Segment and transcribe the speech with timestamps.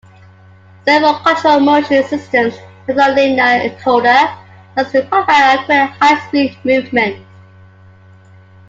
[0.83, 2.55] Servo controlled motion systems
[2.87, 4.35] employ linear encoder
[4.75, 5.29] so as to provide
[5.69, 7.23] accurate, high-speed movement.